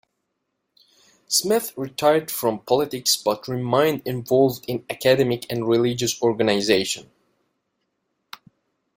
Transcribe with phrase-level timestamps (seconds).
[1.27, 7.05] Smith retired from politics but remained involved in academic and religious organizations.